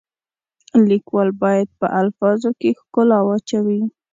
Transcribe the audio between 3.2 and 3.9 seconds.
واچوي.